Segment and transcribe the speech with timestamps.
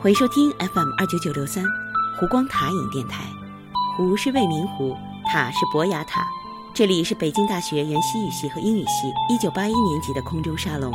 [0.00, 1.64] 欢迎收听 FM 二九九六三
[2.16, 3.24] 湖光塔影电台。
[3.96, 6.24] 湖是未名湖，塔是博雅塔。
[6.72, 10.92] 这里是北京大学原西语系和英语系一九八一年级的空中沙龙。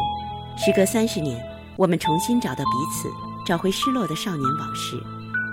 [0.55, 1.37] 时隔三十年，
[1.75, 3.09] 我们重新找到彼此，
[3.45, 4.95] 找回失落的少年往事。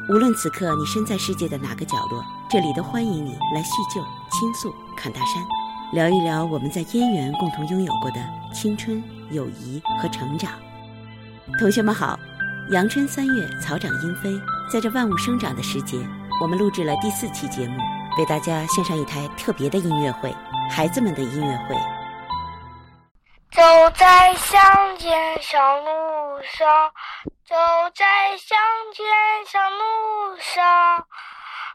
[0.08, 5.44] 无论此刻你身在世界的哪个角落，这里都欢迎你来叙旧、倾诉、侃大山，
[5.92, 8.24] 聊一聊我们在燕园共同拥有过的
[8.54, 10.52] 青春、友谊和成长。
[11.58, 12.16] 同学们好，
[12.72, 14.40] 阳春三月，草长莺飞，
[14.72, 15.96] 在这万物生长的时节，
[16.40, 17.76] 我们录制了第四期节目，
[18.16, 20.32] 为大家献上一台特别的音乐会——
[20.70, 21.74] 孩子们的音乐会。
[23.50, 23.60] 走
[23.96, 26.92] 在乡间小路上，
[27.44, 27.56] 走
[27.92, 28.56] 在乡
[28.94, 29.04] 间
[29.48, 30.64] 小路上，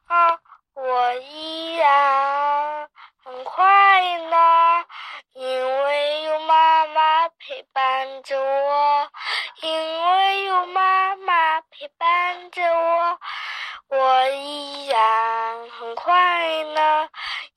[0.08, 0.40] 啊，
[0.76, 2.88] 我依然
[3.22, 4.38] 很快乐，
[5.38, 9.10] 因为有妈妈陪伴着我，
[9.62, 13.20] 因为有妈妈陪伴着我，
[13.90, 17.10] 我依然很快乐，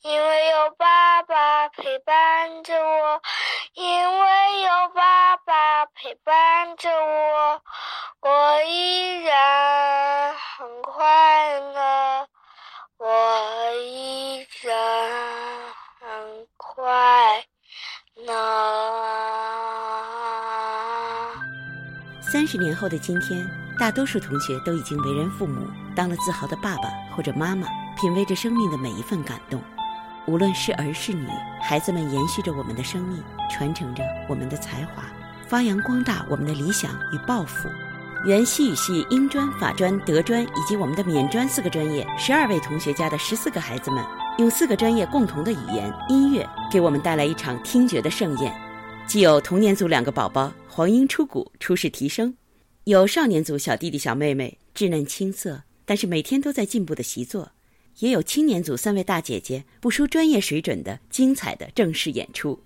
[0.03, 3.22] 因为有爸爸陪伴着我，
[3.75, 7.62] 因为有爸爸陪伴着我，
[8.22, 12.28] 我依然很快乐，
[12.97, 17.58] 我依然很快乐。
[22.21, 23.48] 三十年后的今天，
[23.79, 27.67] 大多数同学都已经为人父母，当了自豪的爸爸或者妈妈，
[27.99, 29.62] 品味着生命的每一份感动。
[30.27, 31.27] 无论是儿是女，
[31.62, 35.05] 孩子们延续着我们的生命，传承着我们的才华，
[35.49, 37.67] 发扬光大我们的理想与抱负。
[38.27, 44.05] 原西语系英专、法专、德专以及我们的缅专四个专业，十二位同学家的十四个孩子们，
[44.39, 48.55] 用四个专业共同的语言——音乐，给我们带来一场听觉的盛宴。
[49.05, 52.33] 既有童年组两个宝宝黄莺出谷，初试提升；
[52.84, 57.48] 有少年组小弟弟小妹妹稚嫩青涩，但是每天都在进步的习作；
[57.98, 62.56] 也有青年组三位大姐姐不输专业水准的精彩的正式演出。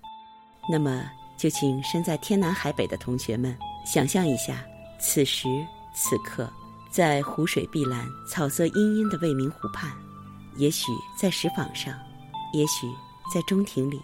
[0.69, 1.03] 那么，
[1.39, 4.63] 就请身在天南海北的同学们想象一下，
[4.99, 5.47] 此时
[5.95, 6.47] 此刻，
[6.91, 9.91] 在湖水碧蓝、草色茵茵的未名湖畔，
[10.57, 11.93] 也许在石坊上，
[12.53, 12.87] 也许
[13.33, 13.99] 在中庭里。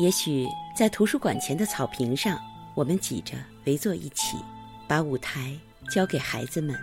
[0.00, 0.46] 也许
[0.76, 2.36] 在图书馆前的草坪上，
[2.74, 3.34] 我们挤着
[3.66, 4.36] 围坐一起，
[4.88, 5.52] 把舞台
[5.88, 6.74] 交给孩子们。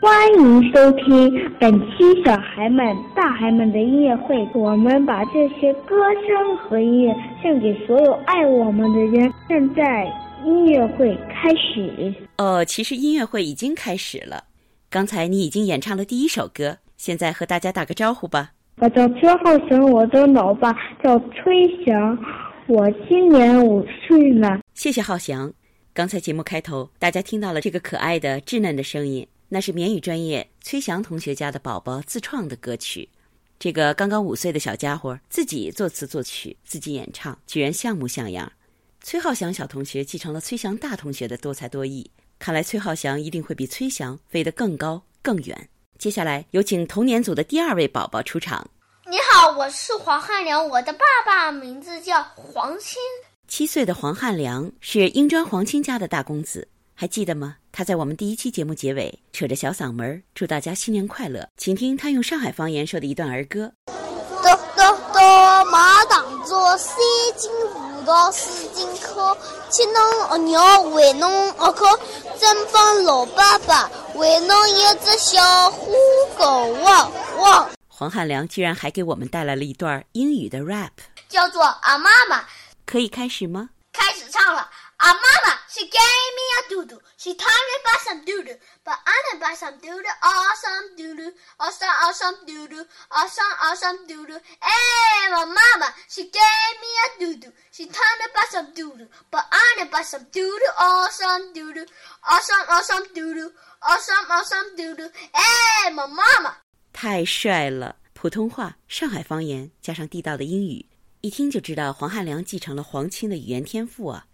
[0.00, 4.46] 欢迎收听本期小孩们、大孩们的音乐会。
[4.54, 5.96] 我们把这些歌
[6.26, 9.32] 声和音乐献给所有爱我们的人。
[9.48, 10.06] 现在
[10.44, 12.14] 音乐会开始。
[12.36, 14.44] 哦，其实音乐会已经开始了。
[14.90, 18.54] 刚才你已经演唱了第一首歌，现在和大家打个招呼吧。
[18.76, 20.72] 我叫崔浩翔，我的老爸
[21.02, 22.18] 叫崔翔，
[22.66, 24.60] 我今年五岁了。
[24.72, 25.52] 谢谢浩翔。
[25.92, 33.06] 刚才节目开头，大家听到了这个可爱的、稚嫩的声音，那是缅语专业崔翔同学家的宝宝自创的歌曲。
[33.58, 38.50] 这个刚刚五岁的小家伙自己作词作曲，自己演唱，居然像模像样。
[39.02, 45.68] 崔浩翔小同学继承了崔翔大同学的多才多艺，看来崔浩翔一定会比崔翔飞得更高更远。
[46.04, 48.62] 接下来有请童年组的第二位宝宝出场。
[49.10, 53.00] 你好，我是黄汉良，我的爸爸名字叫黄清。
[53.48, 57.56] 七岁的黄汉良是英专黄清家的大公子，还记得吗？
[57.72, 61.48] 他在我们第一期节目结尾扯着小嗓门祝大家新年快乐。
[61.56, 63.72] 请听他用上海方言说的一段儿歌。
[63.86, 66.98] 哆哆哆，马当作三
[67.34, 69.34] 斤葡萄四斤壳，
[69.70, 71.86] 吃侬额娘喂侬额口，
[72.38, 75.92] 真帮老爸爸喂侬一只小虎
[76.38, 77.70] 狗汪汪。
[77.88, 80.90] 黄汉良居然还给我们带来了一段英语的 rap，
[81.28, 82.44] 叫做阿妈妈，
[82.86, 83.70] 可以开始吗？
[83.92, 84.70] 开始唱了。
[85.04, 89.76] 啊妈妈，she gave me a doodle, she taught me about some doodle, but I didn't buy some
[89.76, 94.40] doodle, awesome doodle, awesome awesome doodle, awesome awesome doodle.
[94.62, 99.44] Hey, my mama, she gave me a doodle, she taught me about some doodle, but
[99.52, 101.84] I didn't buy some doodle, awesome doodle,
[102.24, 103.52] awesome awesome doodle,
[103.82, 105.10] awesome awesome doodle.
[105.34, 106.56] Hey, my mama.
[106.94, 107.96] 太帅了！
[108.14, 110.86] 普通话、上海方言加上地道的英语，
[111.20, 114.24] 一听就知道黄汉良继承了黄清的语言天赋啊！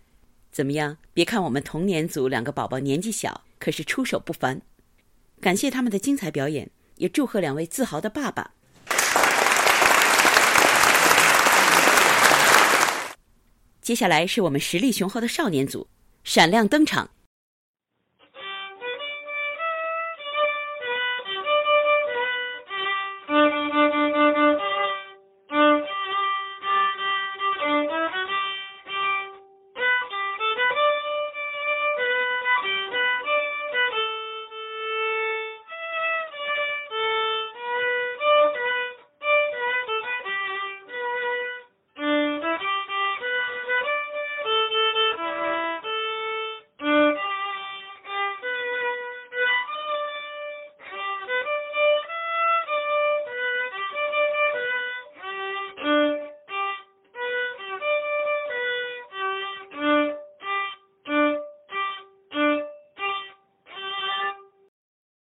[0.50, 0.96] 怎么样？
[1.14, 4.60] 别看我们童年组两个宝宝年纪小，可是出手不凡。
[5.40, 8.50] 感谢他们的精彩表演，也祝贺两位自豪的爸爸。
[13.80, 15.88] 接下来是我们实力雄厚的少年组，
[16.24, 17.10] 闪亮登场。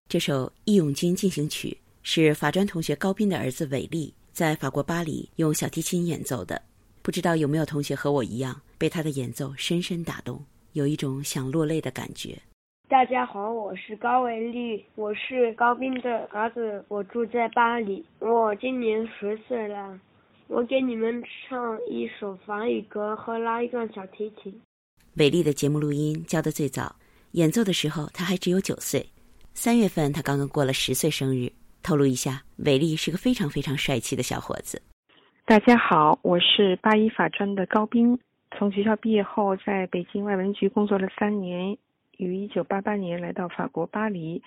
[0.09, 1.67] 这首《义勇军进行曲》
[2.01, 6.61] 是法专同学高斌的儿子伟力在法国巴黎用小提琴演奏的。
[7.01, 12.37] 不知道有没有同学和我一样被他的演奏深深打动，有一种想落泪的感觉。
[12.87, 19.99] 大家好，我是高伟丽，我是高斌的儿子，我住在巴黎，我今年十岁了。
[20.47, 24.57] 我给你们唱一首法语歌和拉一段小提琴。
[25.15, 26.95] 伟丽的节目录音交的最早，
[27.31, 29.05] 演奏的时候他还只有九岁。
[29.59, 31.51] 三月份他刚刚过了十岁生日。
[31.81, 34.83] 透露一下，伟丽是个非常非常帅气的小伙子。
[35.47, 38.19] 大家好，我是八一法专的高斌，
[38.55, 41.75] 从学校毕业后在北京外文局工作了三年。
[42.17, 44.43] 于一九八八年来到法国巴黎，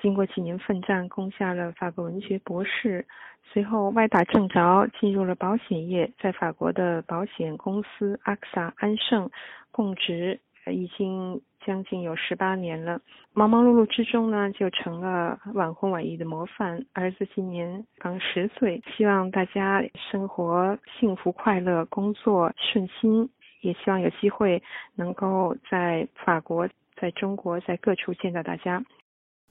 [0.00, 3.04] 经过几年奋战，攻下了法国文学博士。
[3.52, 9.28] 随后歪打正着进入了保险业，在法国的保险公司阿克萨安盛
[9.72, 10.38] 供职，
[10.72, 13.00] 已经将近有十八年了。
[13.32, 16.84] 忙忙碌碌之中呢，就成了晚婚晚育的模范。
[16.92, 23.28] 儿子今年刚十岁，希望大家生活幸福快乐，工作顺心，
[23.62, 24.62] 也希望有机会
[24.94, 26.68] 能够在法国。
[26.96, 28.80] 在中国，在各处见到大家。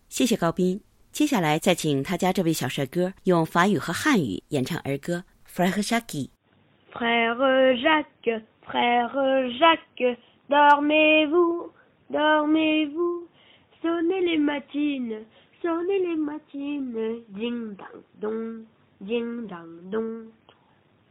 [0.08, 0.80] 谢谢高斌。
[1.12, 6.30] 接下来再请他家这位小帅哥用法语和汉语演唱儿歌《Frère Jacques》。
[6.94, 7.36] Frère
[7.76, 9.12] Jacques, Frère
[9.60, 10.18] Jacques,
[10.48, 11.70] dormez-vous,
[12.10, 13.28] dormez-vous,
[13.82, 15.26] sonnez les matines,
[15.62, 18.66] sonnez les matines, ding dang dong,
[19.00, 20.32] ding dang dong.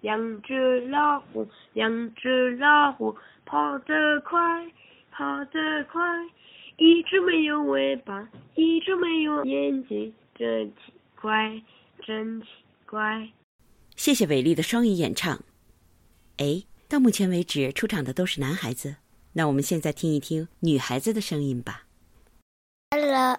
[0.01, 4.39] 两只老虎，两只老虎，跑得快。
[5.15, 6.01] 跑得快，
[6.79, 11.63] 一只没有尾巴，一只没有眼睛，真奇怪，
[12.03, 12.47] 真奇
[12.87, 13.29] 怪。
[13.95, 15.39] 谢谢伟丽的双语演唱。
[16.39, 18.97] 哎，到目前为止出场的都是男孩子，
[19.35, 21.87] 那我们现在听一听女孩子的声音吧。
[22.91, 23.39] Hello，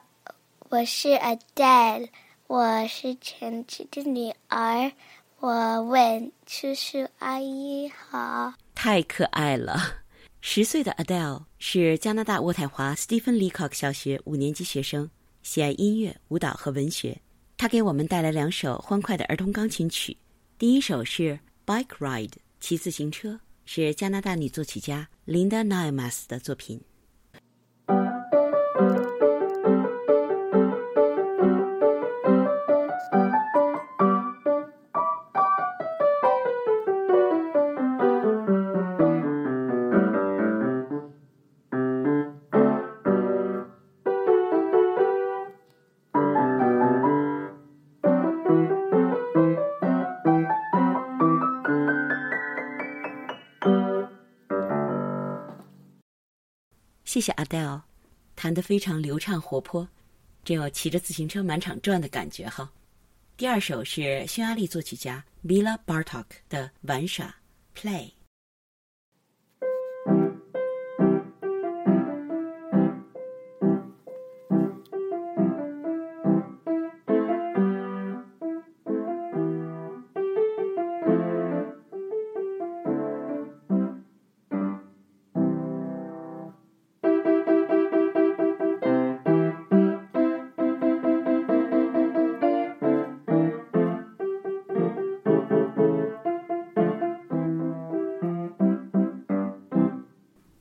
[0.70, 2.10] 我是 Adele，
[2.48, 4.92] 我是陈琦的女儿，
[5.40, 8.56] 我问叔叔阿姨好。
[8.74, 9.78] 太可爱了。
[10.42, 15.08] 十岁的 Adele 是加拿大渥太华 Stephen Leacock 小学五年级学生，
[15.44, 17.22] 喜爱音乐、舞蹈和文学。
[17.56, 20.18] 他给我们带来两首欢快的儿童钢琴曲。
[20.58, 22.30] 第一首是《Bike Ride》
[22.60, 26.82] 骑自行车，是加拿大女作曲家 Linda Naimas 的作品。
[57.14, 57.80] 谢谢 Adele，
[58.36, 59.88] 弹得非常流畅活泼，
[60.44, 62.72] 真有骑着自行车满场转的感觉哈。
[63.38, 67.36] 第二首是匈牙利作曲家 Bela Bartok 的玩耍
[67.78, 68.14] Play。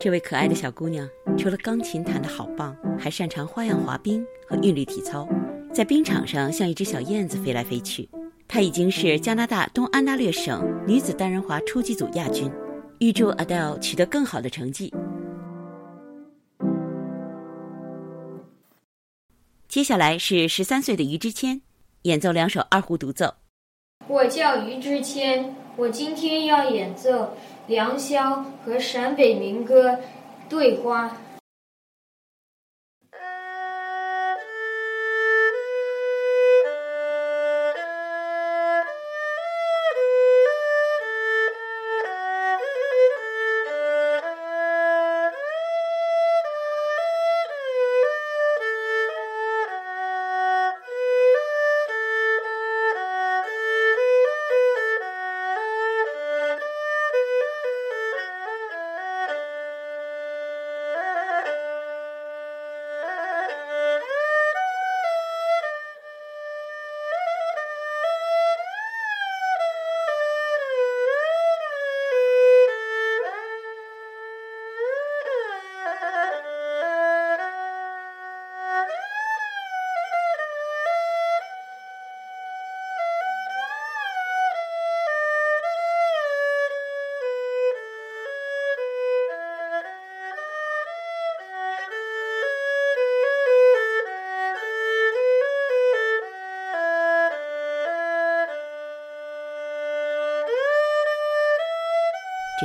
[0.03, 5.29] 这位可爱的小姑娘，除了钢琴弹得好棒，还擅长花样滑冰和韵律体操，
[5.73, 8.09] 在冰场上像一只小燕子飞来飞去。
[8.49, 12.51] 她已经是加拿大东安大略省女子单人滑初级组亚军。
[12.99, 14.93] 预祝 Adele 取得更好的成绩。
[19.69, 21.63] 接下来是十三岁的于之谦，
[22.03, 23.33] 演奏两首二胡独奏。
[24.09, 27.37] 我叫于之谦，我今天要演奏。
[27.67, 29.93] 良宵和陕北民歌
[30.49, 31.07] 《对花》。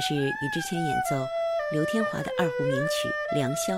[0.07, 1.27] 是于之谦演奏
[1.69, 3.75] 刘天华的二胡名曲《良宵》。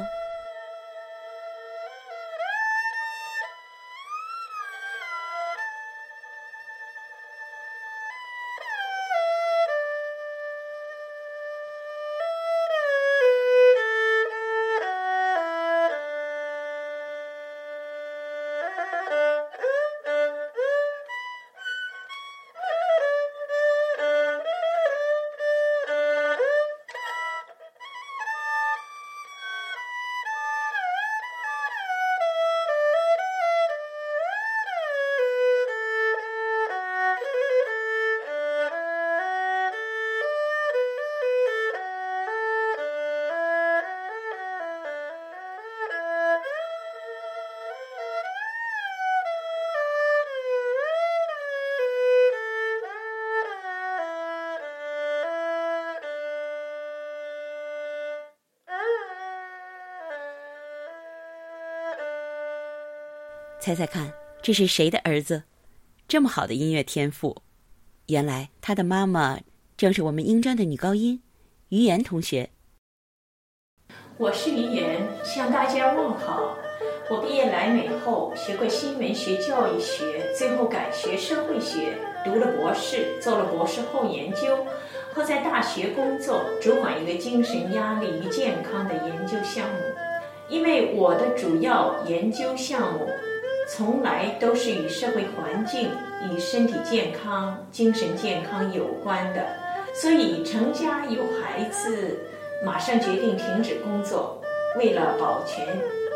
[63.62, 65.44] 猜猜看，这是谁的儿子？
[66.08, 67.42] 这么好的音乐天赋，
[68.08, 69.42] 原来他的妈妈
[69.76, 71.22] 正是我们英专的女高音
[71.68, 72.52] 于岩同学。
[74.18, 76.58] 我是于岩，向大家问好。
[77.10, 84.66] 我毕业来美后，学过新闻学、教育学，最后改学社会学，读了博士，做了博士后研究，
[85.14, 89.80] 后在大学工作，主管一个精神压力与健康的研究项目。
[90.48, 93.09] 因为我的主要研究项目。
[93.80, 95.90] 从来都是与社会环境、
[96.30, 99.48] 与身体健康、精神健康有关的，
[99.94, 102.18] 所以成家有孩子，
[102.66, 104.42] 马上决定停止工作，
[104.78, 105.66] 为了保全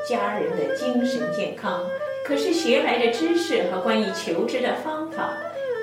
[0.05, 1.81] 家人的精神健康。
[2.25, 5.29] 可是学来的知识和关于求职的方法，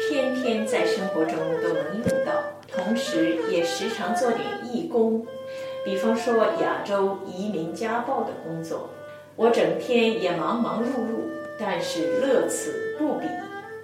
[0.07, 2.35] 天天在生活中都能用到，
[2.71, 5.27] 同时也时常做点义工，
[5.83, 8.91] 比方说亚洲移民家暴的工作，
[9.35, 11.40] 我整天也忙忙碌碌。
[11.61, 13.27] 但是乐此不彼。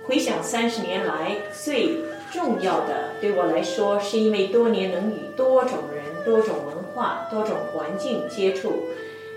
[0.04, 1.97] 回想三十年来，最
[2.33, 8.85] 重要的对我来说，是因为多年能与多种人、多种文化、多种环境接触，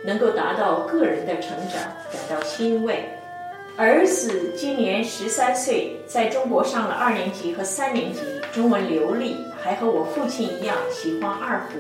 [0.06, 1.82] 能够达到个人的成长，
[2.12, 3.10] 感到欣慰。
[3.76, 8.20] 儿子今年十三岁，在中国上了二年级和三年级，
[8.54, 11.80] 中文流利，还和我父亲一样喜欢二胡。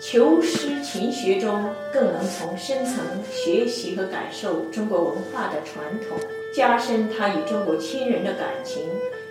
[0.00, 6.18] 求师勤学中，更能从深层学习和感受中国文化的传统，
[6.54, 8.82] 加深他与中国亲人的感情，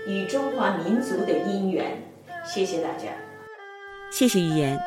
[0.05, 1.99] 与中华民族的因缘。
[2.45, 3.07] 谢谢大家，
[4.11, 4.79] 谢谢语言。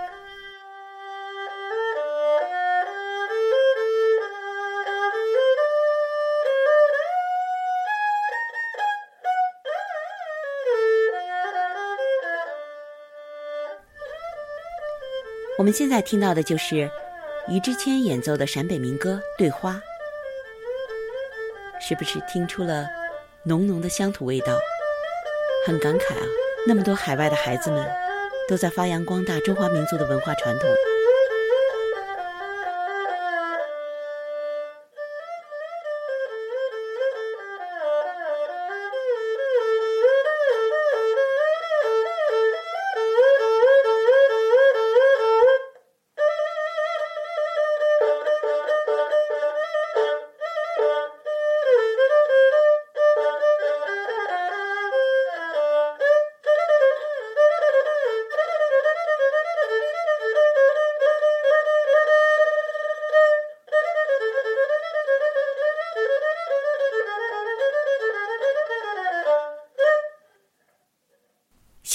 [15.63, 16.91] 我们现在听到的就是
[17.49, 19.75] 于之谦演奏的陕北民歌《对花》，
[21.81, 22.85] 是不是听出了
[23.45, 24.59] 浓浓的乡土味道？
[25.65, 26.27] 很感慨啊！
[26.67, 27.89] 那么多海外的孩子们
[28.49, 30.69] 都在发扬光大中华民族的文化传统。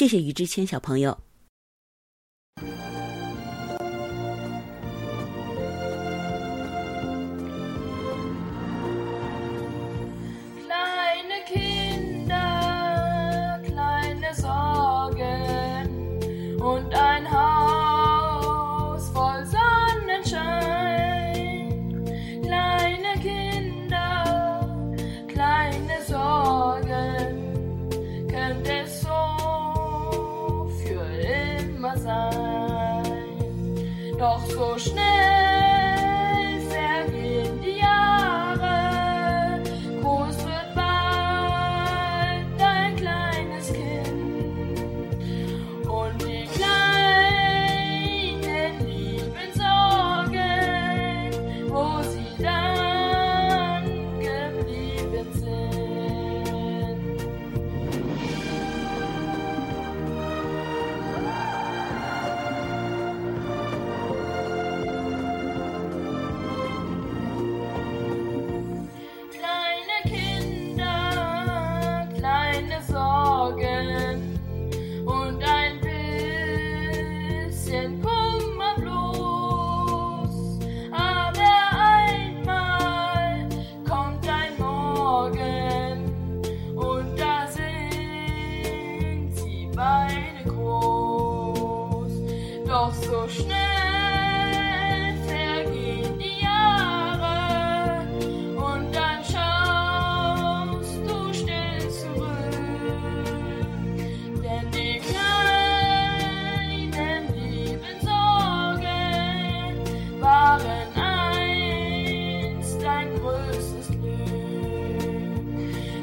[0.07, 1.26] 谢谢于之谦小朋友。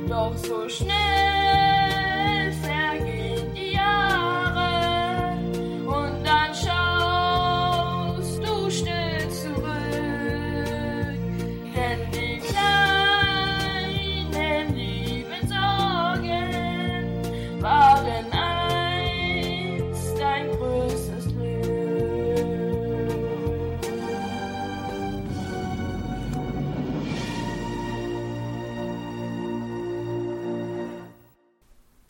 [0.08, 1.33] Doch so schnell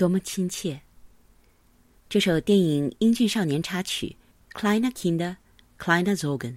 [0.05, 0.83] 多么亲切！
[2.11, 4.17] 这首电影英俊少年插曲
[4.61, 5.37] 《Kleine Kinder,
[5.79, 6.53] Kleine Sorgen》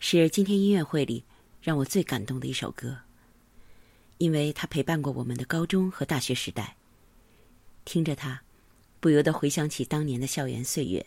[0.00, 1.22] 是今天音乐会里
[1.62, 2.98] 让我最感动的一首歌，
[4.18, 6.74] 因为它陪伴过我们的高中和大学时代。
[7.84, 8.40] 听着它，
[8.98, 11.06] 不由得回想起当年的校园岁月。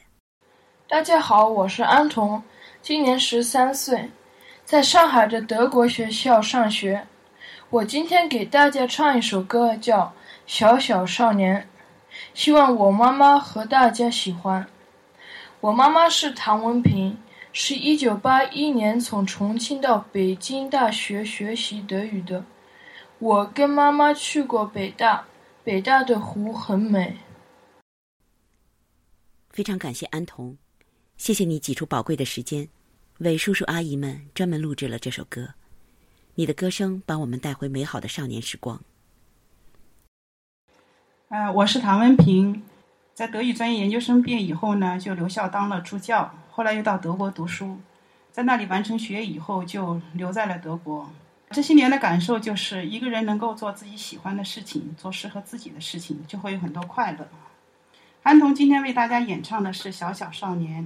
[0.87, 2.41] 大家好，我是安童，
[2.81, 4.09] 今年十三岁，
[4.63, 7.05] 在上海的德国学校上学。
[7.69, 10.03] 我今天给大家唱一首歌，叫
[10.45, 11.61] 《小小少年》，
[12.33, 14.67] 希望我妈妈和大家喜欢。
[15.61, 17.17] 我妈妈是唐文平，
[17.53, 22.43] 是一九八一年从重庆到北京大学学习德语的。
[23.19, 25.25] 我跟妈妈去过北大，
[25.63, 27.17] 北大的湖很美。
[29.49, 30.57] 非常感谢安童，
[31.15, 32.67] 谢谢你挤出宝贵的时间，
[33.19, 35.47] 为叔叔阿姨们专门录制了这首歌。
[36.35, 38.83] 你的歌声把我们带回美好的少年时光。
[41.33, 42.61] 呃，我是唐文平，
[43.15, 47.79] 在德语专业研究生毕业以后呢，就留校当了助教，后来又到德国读书，
[48.31, 51.09] 在那里完成学业以后，就留在了德国。
[51.49, 57.27] 这些年的感受就是，一个人能够做自己喜欢的事情，做适合自己的事情，就会有很多快乐。
[58.21, 60.83] 韩童今天为大家演唱的是《小小少年》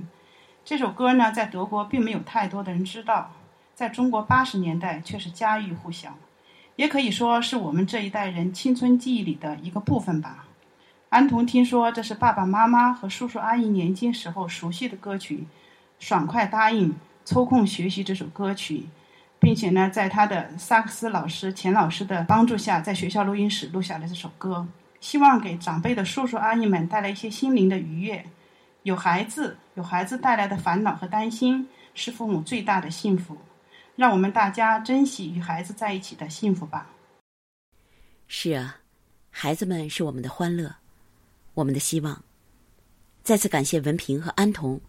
[0.64, 3.34] 这首歌呢，在德国并没有太多的人知道。
[3.76, 6.18] 在中国八十年代却是家喻户晓，
[6.78, 10.46] 也可以说是我们这一代人青春记忆里的一个部分吧。
[11.10, 15.46] 安童听说这是爸爸妈妈和叔叔阿姨年轻时候熟悉的歌曲，
[16.00, 18.86] 爽快答应抽空学习这首歌曲，
[19.40, 24.68] 并且呢，在他的萨克斯老师钱老师的帮助下，在学校录音室录下了这首歌，
[25.00, 28.24] 希望给长辈的叔叔阿姨们带来一些心灵的愉悦。
[28.84, 33.36] 有孩子，有孩子带来的烦恼和担心，是父母最大的幸福。
[33.98, 36.90] 让我们大家珍惜与孩子在一起的幸福吧。
[38.28, 38.78] 是啊，
[39.32, 40.76] 孩子们是我们的欢乐，
[41.56, 42.24] 我们的希望。
[43.24, 44.80] 再次感谢文平和安童。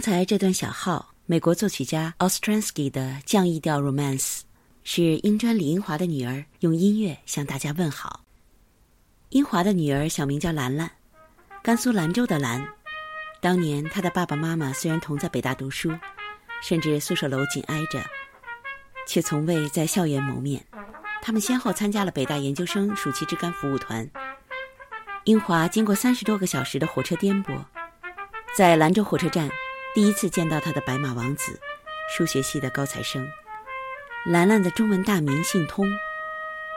[0.00, 4.40] 刚才这段小号，美国作曲家 Ostransky 的降 E 调 Romance，
[4.82, 8.24] 是英专李英华的女儿用音乐向大家问好。
[9.28, 10.90] 英华的女儿小名叫兰兰，
[11.62, 12.66] 甘肃兰州的兰。
[13.42, 15.92] 当年她的爸爸妈妈虽然同在北大读书，
[16.62, 18.02] 甚至宿舍楼紧挨着，
[19.06, 20.64] 却从未在校园谋面。
[21.20, 24.10] 他们先后参加了北大研究生暑期志愿服务团。
[25.24, 27.62] 英华经过三十多个小时的火车颠簸，
[28.56, 29.50] 在兰州火车站。
[29.92, 31.58] 第一次见到他的白马王子，
[32.16, 33.28] 数学系的高材生。
[34.24, 35.84] 兰兰的中文大名姓通，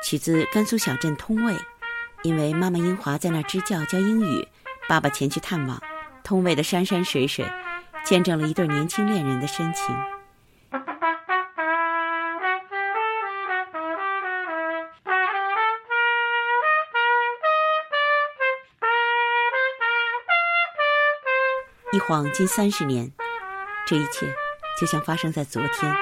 [0.04, 1.56] 取自甘肃小镇通渭。
[2.23, 4.47] 因为妈妈英华在那支教教英语，
[4.88, 5.80] 爸爸前去探望。
[6.23, 7.45] 通渭的山山水水，
[8.04, 9.95] 见证了一对年轻恋人的深情。
[21.93, 23.12] 一晃近三十年，
[23.86, 24.25] 这一切
[24.82, 25.95] 就像发生在昨天。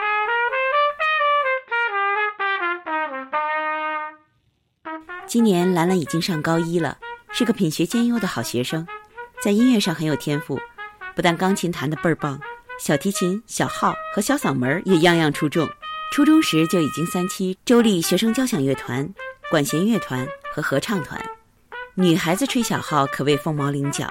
[5.28, 6.98] 今年兰兰已经上高一了，
[7.34, 8.88] 是个品学兼优的好学生，
[9.44, 10.58] 在音乐上很有天赋，
[11.14, 12.40] 不但钢琴弹得倍儿棒，
[12.80, 15.70] 小提琴、小号和小嗓门也样样出众。
[16.14, 19.14] 初中时就已经三期州立学生交响乐团、
[19.50, 21.22] 管弦乐团和合唱团，
[21.96, 24.10] 女孩子吹小号可谓凤毛麟角。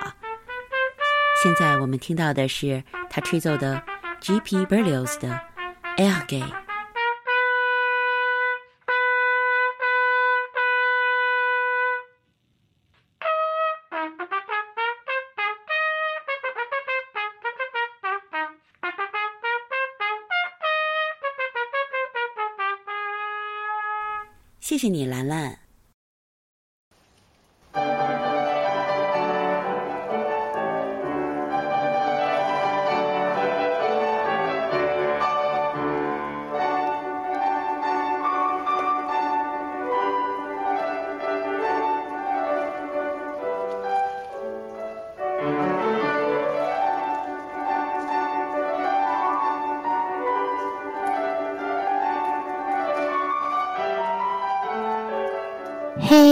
[1.42, 3.82] 现在我们听到的是他吹奏的
[4.20, 4.66] G.P.
[4.66, 5.40] Berlioz 的
[5.96, 6.42] 《Elge》。
[24.60, 25.59] 谢谢你，兰兰。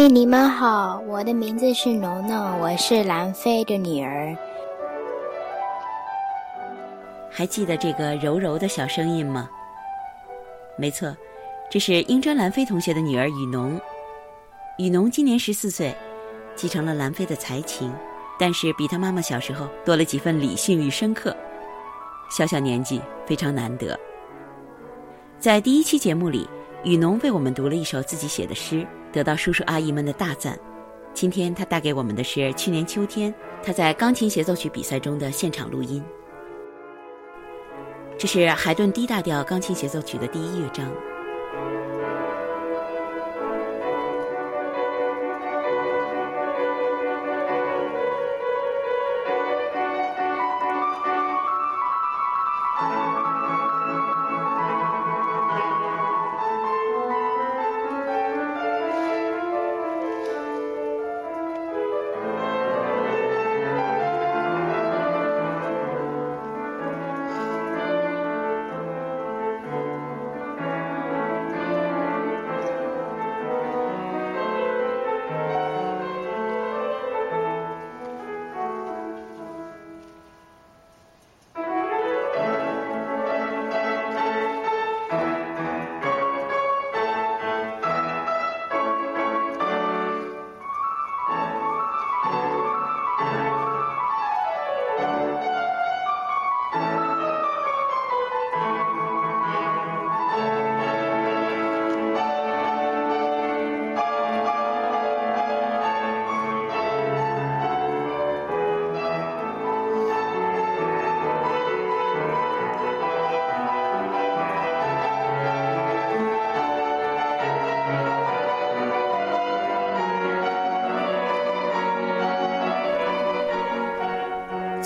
[0.09, 4.35] 你们好，我的名字是农农，我是兰飞的女儿。
[7.31, 9.51] 还记得这个柔柔的小声音吗？
[10.79, 11.14] 没错，
[11.71, 13.79] 这是英专兰飞同学的女儿雨农。
[14.79, 15.94] 雨农今年十四岁，
[16.57, 17.92] 继承了兰飞的才情，
[18.38, 21.37] 但是比她妈妈小时候多了几分理性与深刻。
[22.31, 23.99] 小小年纪非常难得。
[25.38, 26.49] 在第一期节目里，
[26.83, 28.87] 雨农为我们读了一首自己写的诗。
[29.12, 30.59] 得到叔叔阿姨们的大赞。
[31.14, 36.03] 今天他带给我们的是去年秋天他在钢琴协奏曲比赛中的现场录音。
[38.16, 40.87] 这是海顿 D 大调钢琴协奏曲的第一乐章。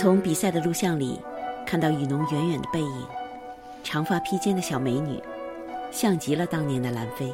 [0.02, 1.20] 从比赛的录像里，
[1.64, 3.06] 看到雨农远远的背影，
[3.84, 5.22] 长发披肩的小美女，
[5.92, 7.32] 像极了当年的兰菲。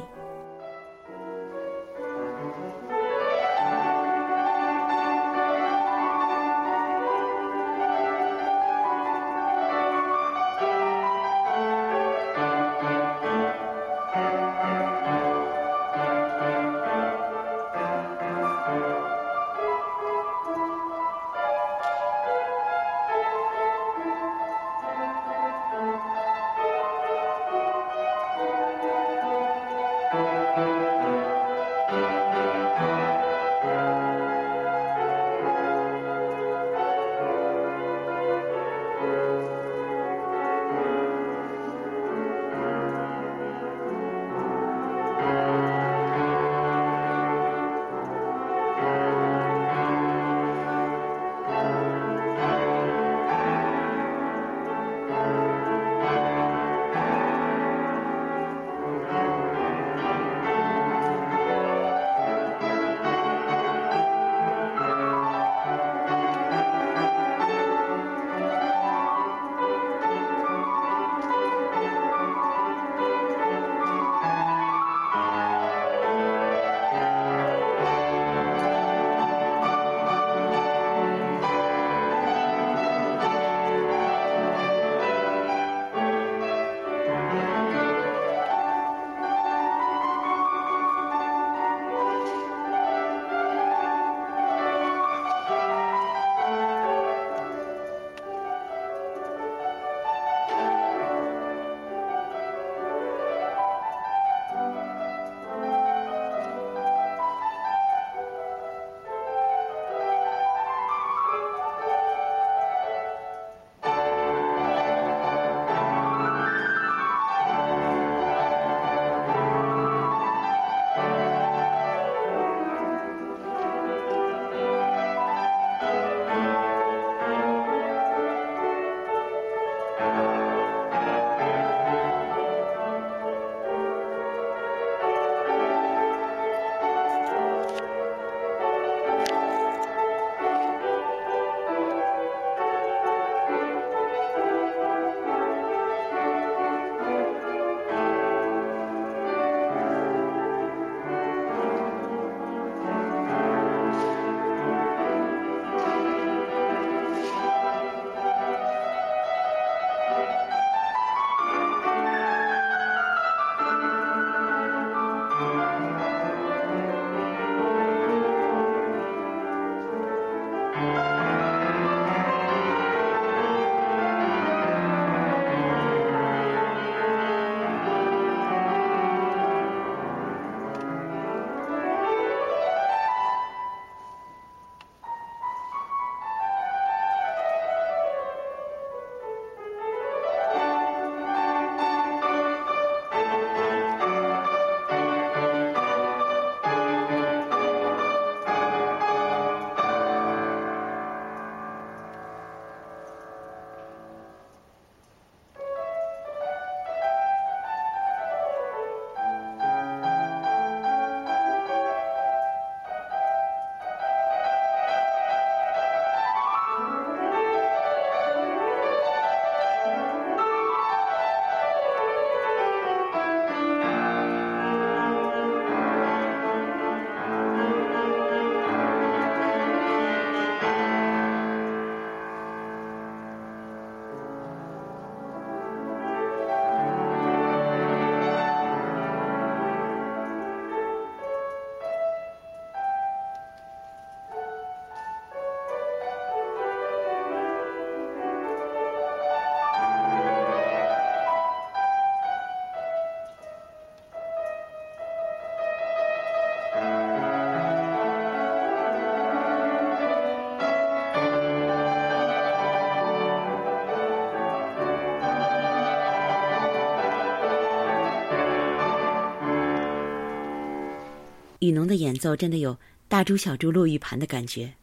[271.69, 272.75] 雨农的演奏真的有
[273.07, 274.73] 大珠小珠落玉盘的感觉。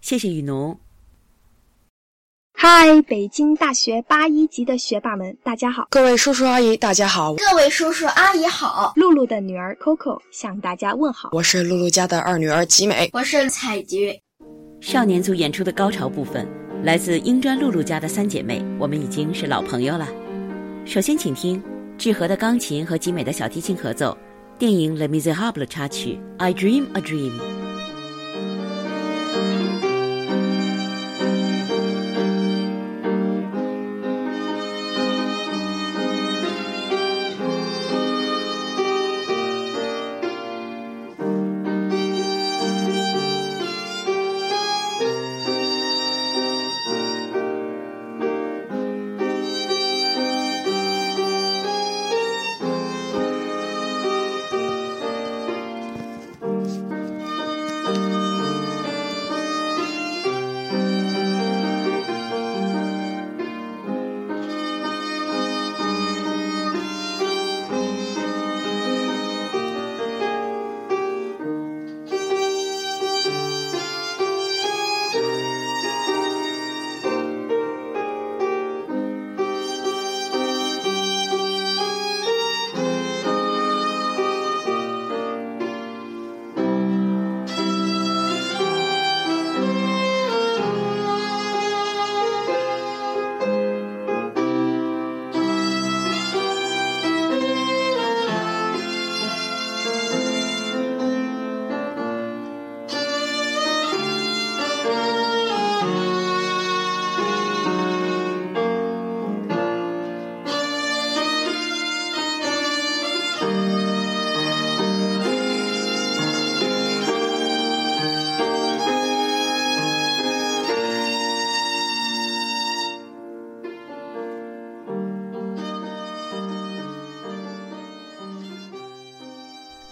[0.00, 0.80] 谢谢雨农。
[2.54, 5.86] 嗨，北京大学八一级的学霸们，大家好！
[5.90, 7.34] 各位叔叔阿姨，大家好！
[7.34, 8.94] 各位叔叔阿姨好！
[8.96, 11.28] 露露的女儿 Coco 向大家问好。
[11.32, 13.10] 我是露露家的二女儿吉美。
[13.12, 14.18] 我是采菊。
[14.80, 16.48] 少年组演出的高潮部分，
[16.82, 20.08] 来自英专露露家的三姐妹，我们已经是老朋友了。
[20.86, 21.62] 首先，请听
[21.98, 24.16] 志和的钢琴和吉美的小提琴合奏，
[24.57, 27.31] 电影《Les Miserables》插曲《I Dream a Dream》。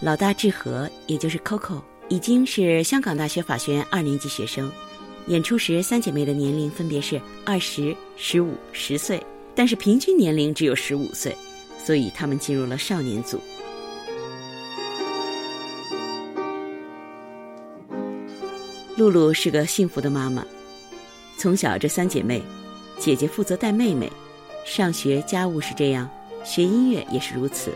[0.07, 4.71] 老大志和，也就是 Coco，已经是香港大学法学院二年级学生。
[5.27, 9.21] 演出时，三姐妹的年龄分别是二十、十五、十岁，
[9.53, 11.37] 但是平均年龄只有十五岁，
[11.85, 13.40] 所以他们进入了少年组。
[18.97, 20.47] 露露是个幸福的妈妈，
[21.37, 22.40] 从小这三姐妹，
[23.01, 24.09] 姐姐负责带妹妹，
[24.64, 26.09] 上学家务是这样，
[26.45, 27.73] 学音乐也是如此。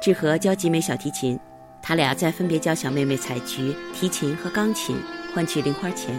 [0.00, 1.36] 志和教吉美小提琴。
[1.86, 4.96] 他俩再分别教小妹妹采菊、提琴和钢琴，
[5.34, 6.18] 换取零花钱。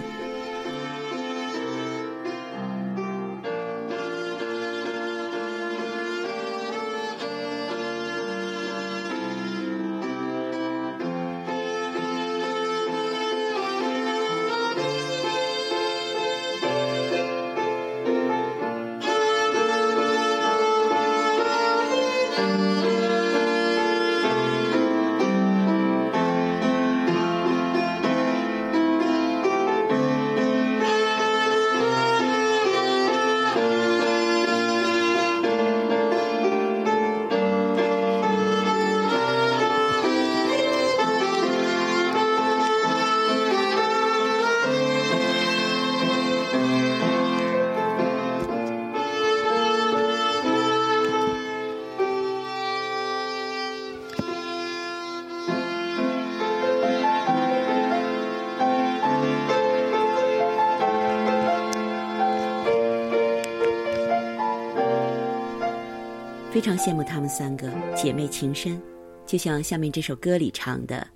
[66.85, 68.79] 羡慕她们三个姐妹情深，
[69.25, 71.07] 就像下面这首歌里唱的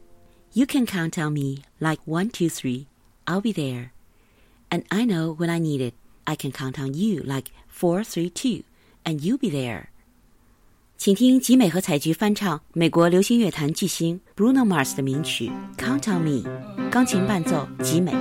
[0.53, 2.87] ：“You can count on me like one, two, three,
[3.25, 3.89] I'll be there,
[4.71, 8.31] and I know when I need it, I can count on you like four, three,
[8.31, 8.63] two,
[9.03, 9.89] and you'll be there。”
[10.97, 16.49] 请听吉美和采菊翻唱美国流行乐坛巨星 Bruno Mars 的名曲《Count on Me》，
[16.89, 18.11] 钢琴伴奏吉美。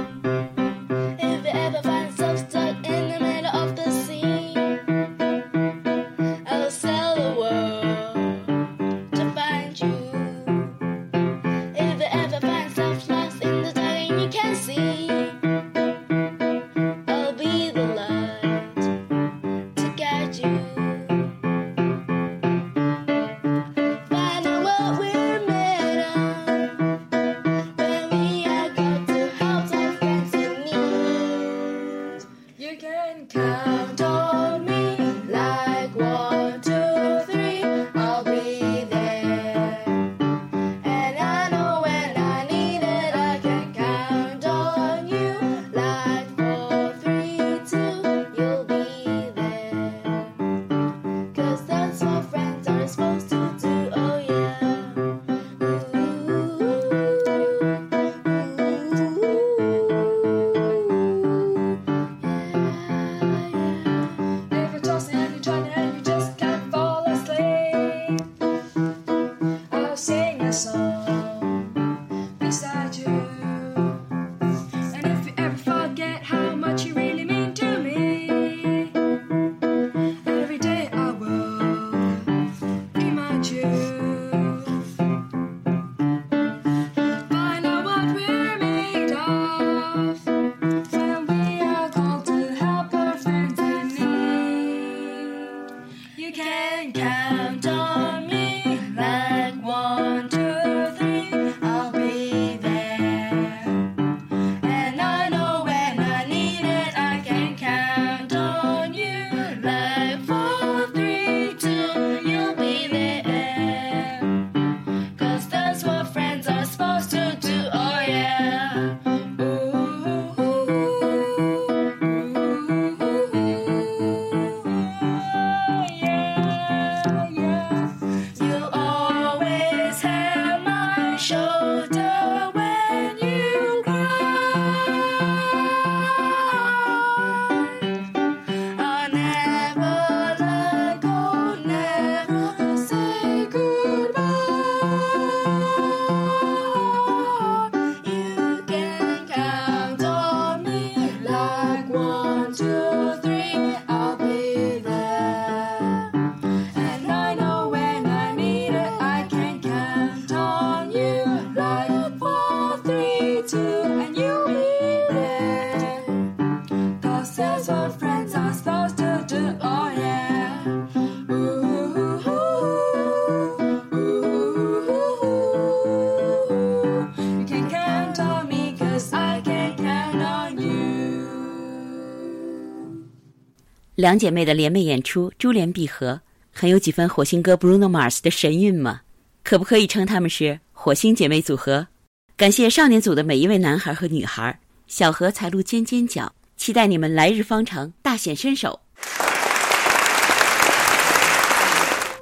[183.99, 186.21] 两姐妹的联袂演出珠联璧合，
[186.53, 189.01] 很有几分火星哥 Bruno Mars 的神韵嘛？
[189.43, 191.89] 可不可以称他们是火星姐妹组合？
[192.37, 198.79] 感谢少年组的每一位男孩和女孩，小荷才露尖尖角，期待你们来日方长，大显身手。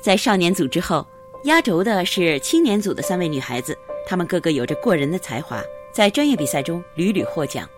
[0.00, 1.06] 在少年组之后，
[1.44, 5.62] 压轴的是青年组的三位女孩子，她们个个有着过人的才华，
[5.92, 7.68] 在专业比赛中屡屡获奖。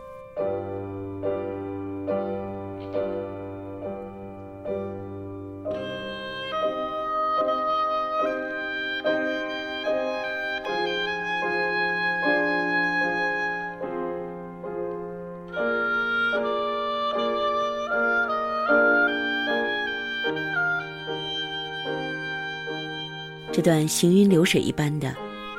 [23.58, 25.12] 这段行云流水一般的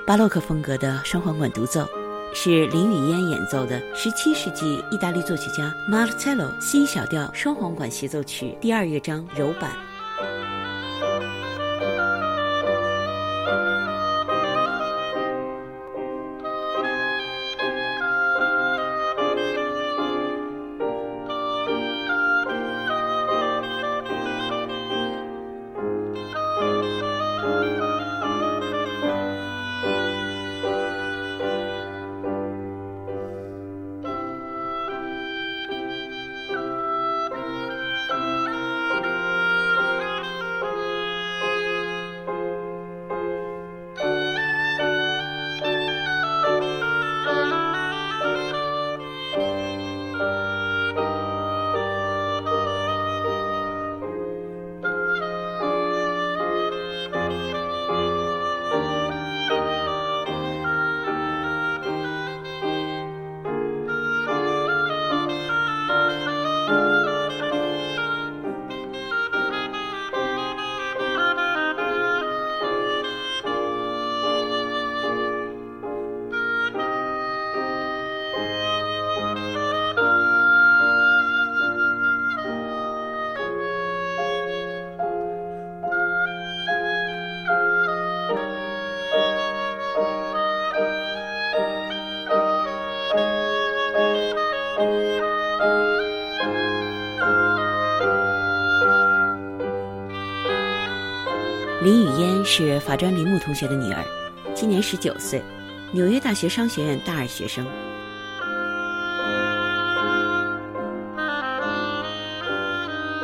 [0.08, 1.86] 巴洛克风格的双簧管独奏，
[2.34, 9.89] 是林语嫣演奏的17世纪意大利作曲家 Marcello 新小调双簧管协奏曲第二乐章柔版。
[101.82, 104.04] 林雨嫣是法专林木同学的女儿，
[104.54, 105.42] 今年十九岁，
[105.94, 107.66] 纽约大学商学院大二学生。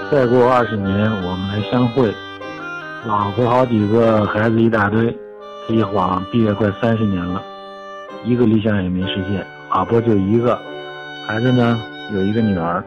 [0.10, 2.14] 再过二十年，我们来相会。
[3.06, 5.14] 老婆好几个，孩子一大堆，
[5.68, 7.44] 这一晃毕业快三十年了，
[8.24, 9.46] 一个理想也没实现。
[9.70, 10.58] 老婆就一个，
[11.28, 11.78] 孩子呢
[12.14, 12.82] 有一个女儿。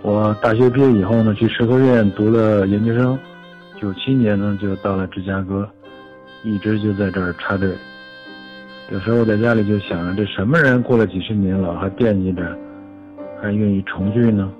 [0.00, 3.18] 我大学毕业以后呢，去社科院读了研究生。
[3.80, 5.66] 九七年呢，就到了芝加哥，
[6.44, 7.72] 一直就在这儿插队。
[8.92, 12.42] 有时候在家里就想着，这什么人过了几十年了还惦记着，
[13.40, 14.52] 还愿意重聚呢？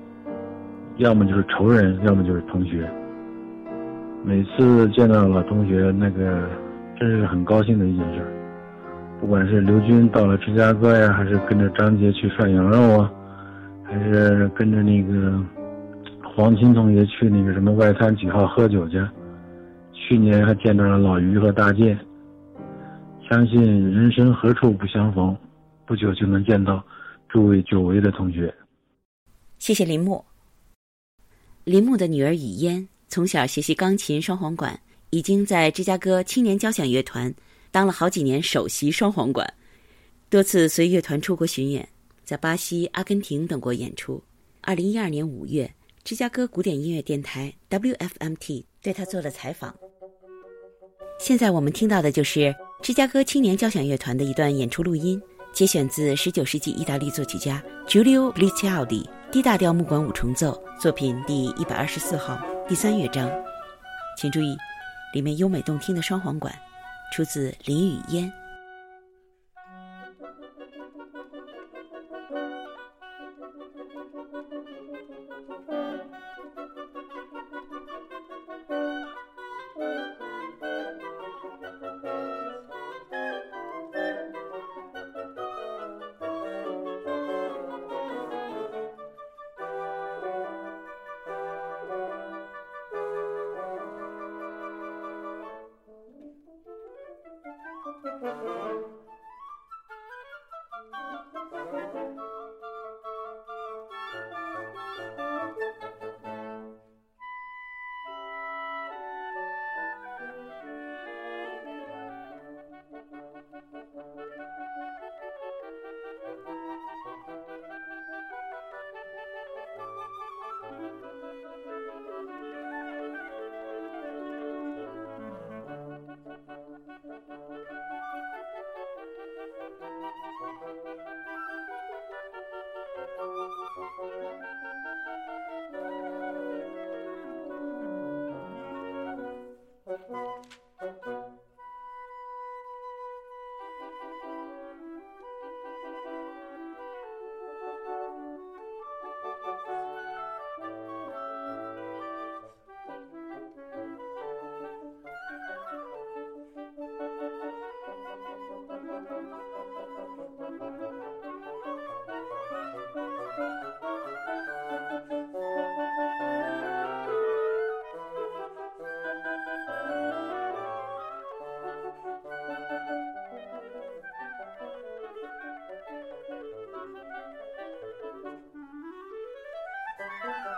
[0.97, 2.91] 要么就是仇人，要么就是同学。
[4.25, 6.49] 每次见到老同学，那个
[6.99, 8.23] 真是很高兴的一件事。
[9.21, 13.13] 不管是刘军到了芝加哥呀，还是跟着张杰去涮羊肉啊，
[13.85, 15.39] 还是跟着那个。
[16.35, 18.97] 黄琴同学去那个什么外滩几号喝酒去？
[19.93, 21.99] 去年还见到了老于和大健。
[23.29, 23.61] 相信
[23.93, 25.37] 人生何处不相逢，
[25.87, 26.83] 不久就能见到
[27.29, 28.53] 诸位久违的同学。
[29.59, 30.25] 谢谢林木。
[31.65, 34.79] 林木的女儿雨嫣从小学习钢琴、双簧管，
[35.11, 37.33] 已经在芝加哥青年交响乐团
[37.71, 39.53] 当了好几年首席双簧管，
[40.29, 41.87] 多次随乐团出国巡演，
[42.25, 44.23] 在巴西、阿根廷等国演出。
[44.63, 45.71] 二零一二年五月。
[46.03, 49.75] 芝加哥古典音乐电台 WFMT 对他做了采访。
[51.19, 55.21] 现在我们听到的就是芝加哥青年交响乐团的一段演出录音，
[55.53, 63.31] 节选自19世纪意大利作曲家 Giulio Blitaldi D 大调木管五重奏作品第一百二十四号第三乐章。
[64.17, 64.57] 请注意，
[65.13, 66.53] 里面优美动听的双簧管，
[67.13, 68.33] 出自林雨嫣。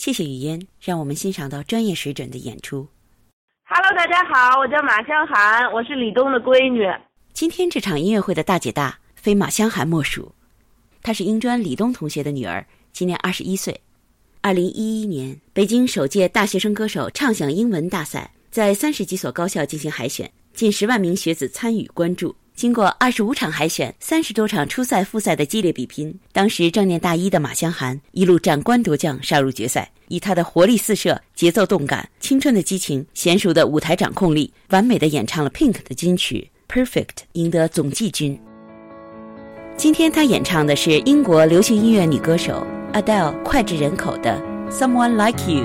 [0.00, 2.88] 谢谢雨嫣，让我们欣赏到专业水准的演出。
[3.66, 6.90] Hello，大家好，我叫马香涵，我是李东的闺女。
[7.34, 10.32] 今天这场音乐会的大姐大非马香涵莫属，
[11.02, 13.78] 她是英专李东同学的女儿，今年二十一岁。
[14.40, 22.34] 二零一一年，北京首届大学生歌手唱响英文大赛在三十几所高校进行海选，近十万名学子参与关注。
[22.60, 29.90] 经过二十五场海选、三十多场初赛、复赛的激烈比拼，当时正念大一的马香涵一路斩关夺将，杀入决赛。
[30.08, 38.38] 以她的活力四射、节奏动感、青春的激情、娴熟的舞台掌控力，完美的演唱了 Pink 的金曲《Perfect》，赢得总季军。
[39.74, 44.38] 今天她演唱的是英国流行音乐女歌手 Adele 脍炙人口的
[44.70, 45.64] 《Someone Like You》。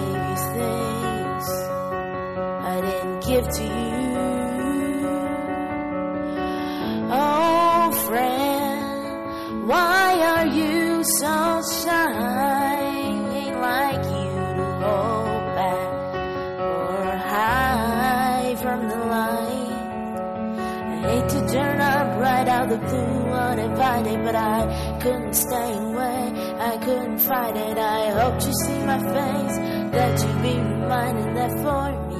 [22.61, 26.31] out the blue uninvited, but I couldn't stay away.
[26.59, 27.77] I couldn't fight it.
[27.77, 29.57] I hope you see my face,
[29.95, 32.10] that you be reminded that for me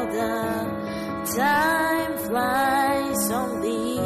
[0.00, 3.30] how the time flies.
[3.30, 3.96] Only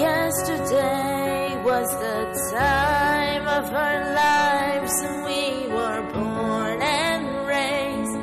[0.00, 8.16] yesterday was the time of our lives, and we were born and raised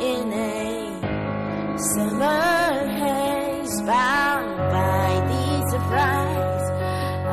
[0.00, 6.70] in a summer haze, bound by the surprise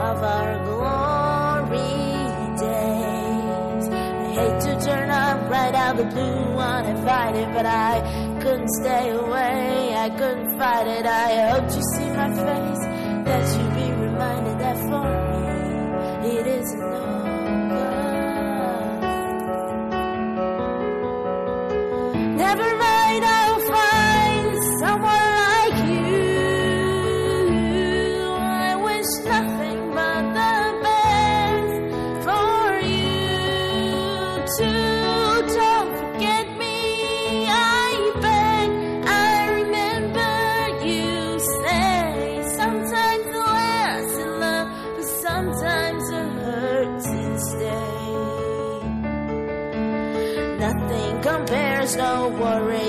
[0.07, 1.95] of our glory
[2.57, 3.89] days.
[3.89, 8.14] I hate to turn up right out the blue uninvited, but I
[8.67, 9.93] stay away.
[9.95, 11.05] I couldn't fight it.
[11.05, 11.83] I hoped you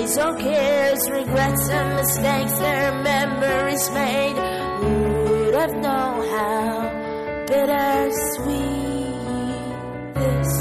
[0.07, 4.35] worries or cares, regrets and mistakes, their memories made.
[4.35, 8.47] Who would have known how bittersweet
[10.15, 10.53] this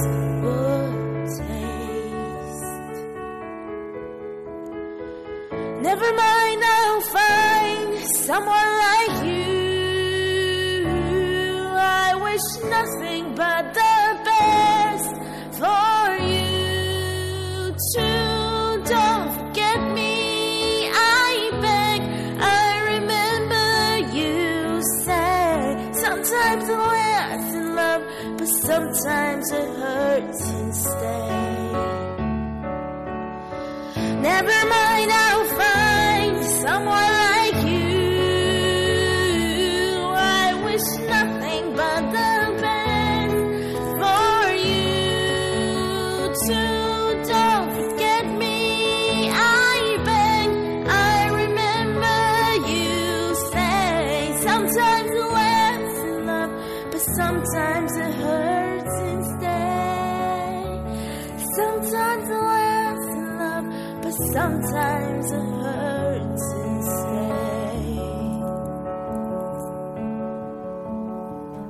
[0.42, 2.64] would taste?
[5.82, 8.75] Never mind, I'll find someone
[30.20, 31.15] words instead.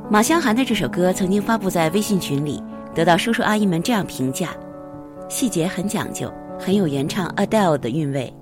[0.09, 2.63] 马湘涵的这首歌曾经发布在微信群里，
[2.95, 4.57] 得到叔叔阿姨们这样评价：
[5.29, 8.33] 细节很讲究，很有原唱 Adele 的韵味。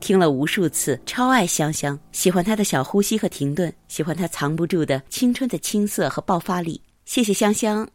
[0.00, 6.78] 听了无数次，超爱香香，喜欢她的小呼吸和停顿，喜欢她藏不住的青春的青涩和爆发力。
[7.06, 7.88] 谢谢香香。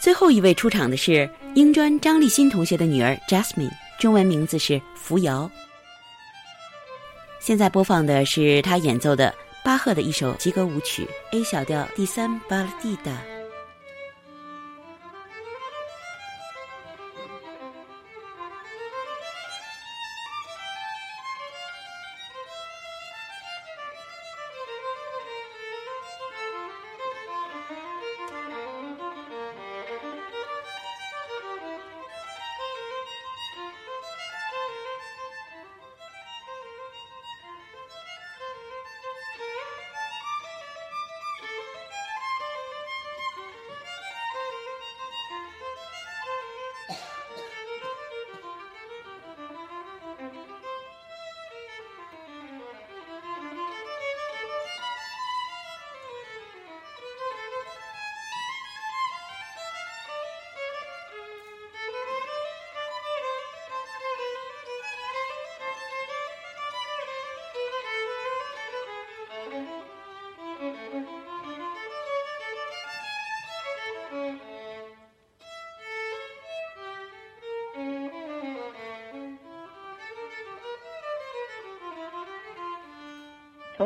[0.00, 5.50] 最后一位出场的是英专张立新同学的女儿 Jasmine，中文名字是扶摇。
[7.40, 9.34] 现在播放的是他演奏的
[9.64, 13.39] 巴赫的一首吉格舞曲 A 小调第三巴拉蒂达。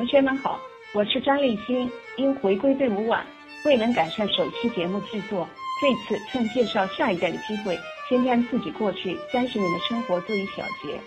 [0.04, 0.60] 同学们好，
[0.92, 1.90] 我是张立新。
[2.18, 3.24] 因回归队伍晚，
[3.64, 5.48] 未能赶上首期节目制作，
[5.80, 7.74] 这次趁介绍下一代的机会，
[8.06, 11.00] 先将自己过去三十年的生活做一小结。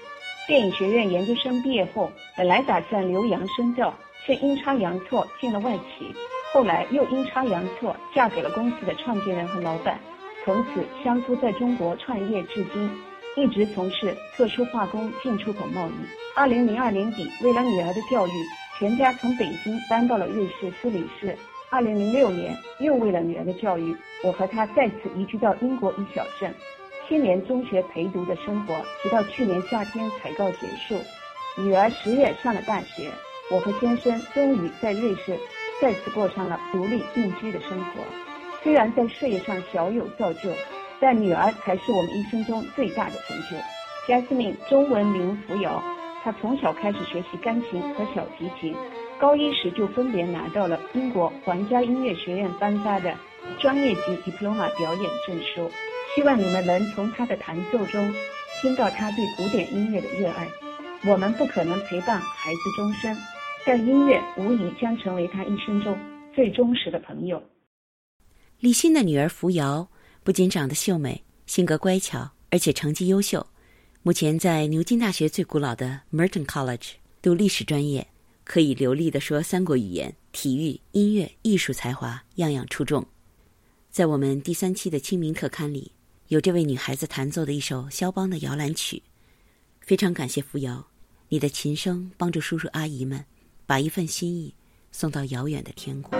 [0.47, 3.93] 电影学院研究生毕业后，本来打算留洋深造，
[4.25, 6.11] 却阴差阳错进了外企，
[6.51, 9.99] 后来又阴差阳错嫁给了公司的创建人和老板，
[10.43, 12.89] 从此相夫在中国创业至今，
[13.35, 15.93] 一直从事特殊化工进出口贸易。
[16.35, 18.31] 二零零二年底，为了女儿的教育。
[18.78, 21.36] 全家从北京搬到了瑞士苏黎世。
[21.69, 26.53] 二零零六年，又为了女儿的教育，我和她再次移居到英国一小镇。
[27.07, 31.01] 七年中学陪读的生活，直到去年夏天才告结束。
[31.57, 33.09] 女儿十月上了大学，
[33.51, 35.38] 我和先生终于在瑞士
[35.82, 38.01] 再次过上了独立定居的生活。
[38.63, 40.51] 虽然在事业上小有造就，
[41.01, 43.57] 但女儿才是我们一生中最大的成就。
[44.07, 45.84] Jasmine，中文名扶摇。
[46.24, 48.76] 他从小开始学习钢琴和小提琴，
[49.20, 53.15] 高一时就分别拿到了英国皇家音乐学院颁发的
[53.59, 55.72] 专业级 diploma 表演证书。
[56.15, 58.13] 希望你们能从他的弹奏中
[58.61, 60.47] 听到他对古典音乐的热爱。
[61.05, 63.15] 我们不可能陪伴孩子终生，
[63.65, 65.97] 但音乐无疑将成为他一生中
[66.34, 67.41] 最忠实的朋友。
[68.59, 69.88] 李欣的女儿扶摇
[70.24, 73.45] 不仅长得秀美，性格乖巧，而且成绩优秀。
[74.08, 76.91] 目前在牛津大学最古老的 Merton College
[77.22, 78.08] 读历史专业，
[78.45, 83.05] 可以流利地说三国语言，体育、音乐、艺术才华样样出众。
[83.91, 85.91] 在我们第三期的清明特刊里，
[86.30, 89.03] 有这位女孩子弹奏的一首肖邦的摇篮曲。
[89.82, 90.88] 非常感谢扶摇，
[91.28, 93.26] 你的琴声帮助叔叔阿姨们
[93.66, 94.53] 把一份心意
[94.89, 96.18] 送到遥远的天国。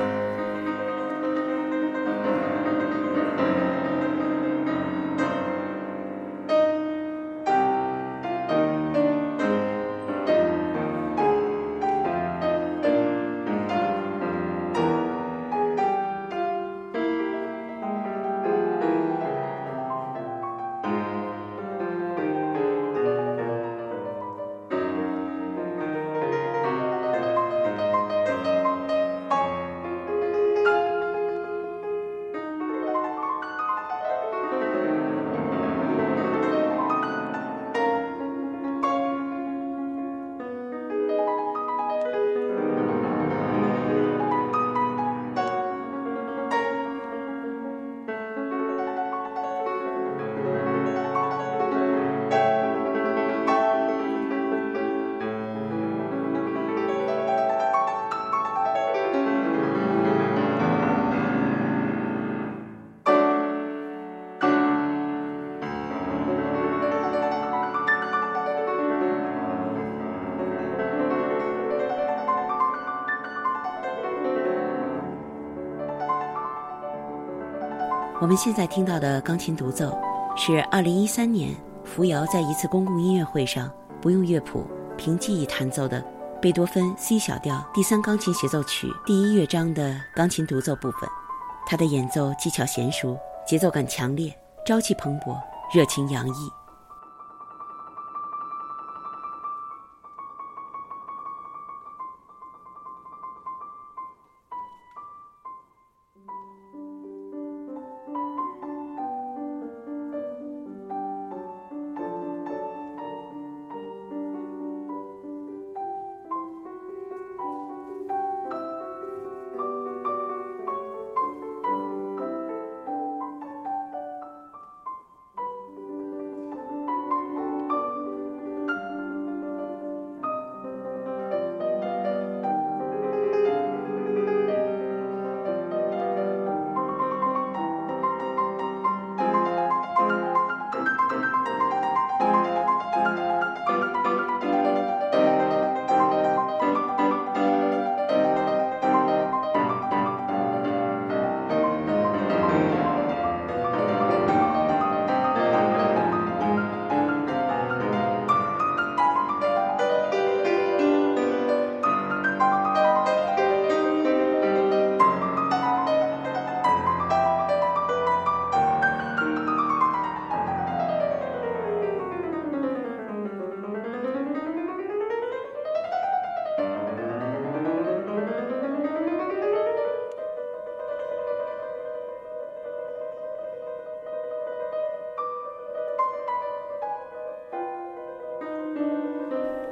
[78.20, 79.96] 我们现在听到的钢琴独奏，
[80.36, 84.66] 是2013年扶摇在一次公共音乐会上不用乐谱
[84.98, 86.04] 凭记忆弹奏的
[86.42, 91.08] 贝多芬 C 小调第三钢琴协奏曲第一乐章的钢琴独奏部分。
[91.68, 93.16] 他的演奏技巧娴熟，
[93.46, 95.38] 节奏感强烈，朝气蓬勃，
[95.72, 96.57] 热情洋溢。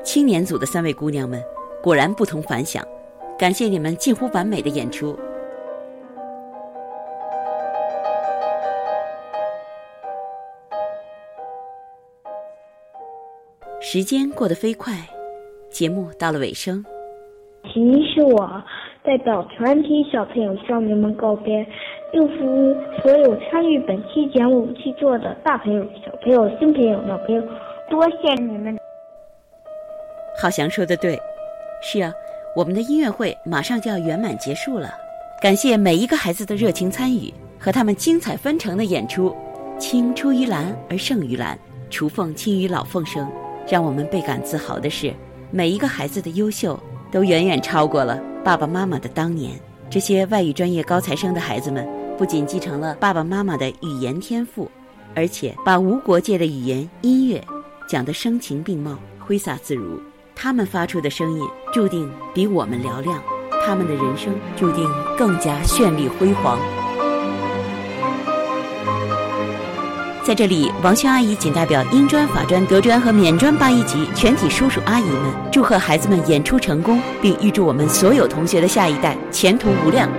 [0.06, 1.44] 青年组的三位姑娘们
[1.82, 2.86] 果然不同凡响。
[3.40, 5.18] 感谢你们近乎完美的演出。
[13.82, 14.94] 时间过得飞快，
[15.70, 16.86] 节目到了尾声。
[17.64, 17.74] 其
[18.06, 18.64] 实我
[19.04, 21.66] 代表全体小朋友向你们告别，
[22.14, 27.42] 祝福所有参与本期节目制作的大朋友、小朋友、新朋友、老朋友，
[27.90, 28.78] 多谢你们！
[30.46, 31.20] 浩翔说的对，
[31.82, 32.14] 是啊，
[32.56, 34.94] 我们的音乐会马上就要圆满结束了。
[35.42, 39.36] 感谢每一个孩子的热情参与和他们精彩纷呈的演出。
[39.80, 41.58] 青出于蓝而胜于蓝，
[41.90, 43.28] 雏凤轻于老凤声。
[43.68, 45.12] 让我们倍感自豪的是，
[45.50, 46.80] 每一个孩子的优秀
[47.12, 49.60] 都远远超过了爸爸妈妈的当年。
[49.90, 51.84] 这些外语专业高材生的孩子们，
[52.20, 54.70] 不仅继承了爸爸妈妈的语言天赋，
[55.16, 57.44] 而且把无国界的语言、音乐
[57.90, 60.00] 讲得声情并茂、挥洒自如。
[60.36, 63.24] 他们发出的声音注定比我们嘹亮，
[63.66, 66.60] 他们的人生注定更加绚丽辉煌。
[70.24, 80.10] 在这里，王轩阿姨仅代表英专、法专、德专和免专八一级全体叔叔阿姨们，祝贺孩子们演出成功，并预祝我们所有同学的下一代前途无量。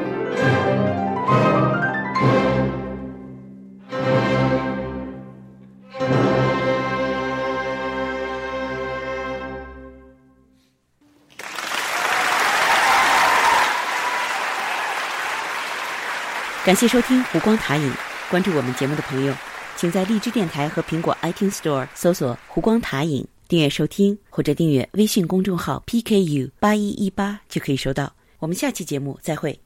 [16.66, 17.88] 感谢收听《湖光塔影》，
[18.28, 19.32] 关注我们节目的朋友。
[19.76, 28.12] 请在荔枝电台和苹果 iTunes Store 搜索“湖光塔影”，订阅收听，或者订阅微信公众号 PKU 八一一八就可以收到。
[28.40, 29.56] 我们下期节目再会。